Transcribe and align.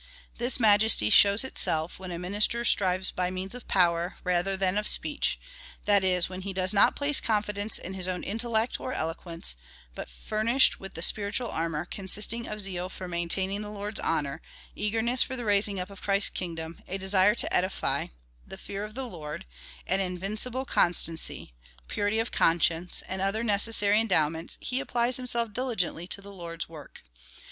This 0.39 0.59
majesty 0.59 1.11
shows 1.11 1.43
itself, 1.43 1.99
when 1.99 2.09
a 2.11 2.17
minister 2.17 2.65
strives 2.65 3.11
by 3.11 3.29
means 3.29 3.53
o^ 3.53 3.67
power 3.67 4.17
rather 4.23 4.57
than 4.57 4.75
of 4.79 4.87
speech— 4.87 5.39
that 5.85 6.03
is, 6.03 6.27
when 6.27 6.41
he 6.41 6.53
does 6.53 6.73
not 6.73 6.95
place 6.95 7.21
confidence 7.21 7.77
in 7.77 7.93
his 7.93 8.07
own 8.07 8.23
intellect, 8.23 8.79
or 8.79 8.93
eloquence, 8.93 9.55
but, 9.93 10.09
furnished 10.09 10.79
with 10.79 11.03
spiritual 11.05 11.49
armour, 11.51 11.85
consisting 11.85 12.47
of 12.47 12.61
zeal 12.61 12.89
for 12.89 13.07
main 13.07 13.29
taining 13.29 13.61
the 13.61 13.69
Lord's 13.69 13.99
honour— 13.99 14.41
eagerness 14.75 15.21
for 15.21 15.35
the 15.35 15.45
raising 15.45 15.79
up 15.79 15.91
of 15.91 16.01
Christ's 16.01 16.31
kingdom— 16.31 16.81
a 16.87 16.97
desire 16.97 17.35
to 17.35 17.53
edify— 17.55 18.07
the 18.51 18.57
fear 18.57 18.83
of 18.83 18.95
the 18.95 19.05
Lord— 19.05 19.45
an 19.85 19.99
invincible 19.99 20.65
constancy— 20.65 21.53
purity 21.89 22.17
of 22.17 22.31
conscience, 22.31 23.03
and 23.07 23.21
other 23.21 23.43
necessary 23.43 24.01
endowments, 24.01 24.57
he 24.61 24.79
applies 24.79 25.17
himself 25.17 25.53
diligently 25.53 26.07
to 26.07 26.23
the 26.23 26.33
Lord's 26.33 26.67
work. 26.67 27.03